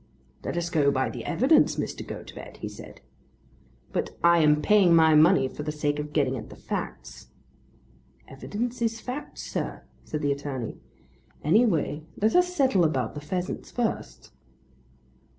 [0.43, 2.03] "Let us go by the evidence, Mr.
[2.03, 3.01] Gotobed," he said.
[3.91, 7.27] "But I am paying my money for the sake of getting at the facts."
[8.27, 10.77] "Evidence is facts, sir," said the attorney.
[11.43, 14.31] "Any way let us settle about the pheasants first."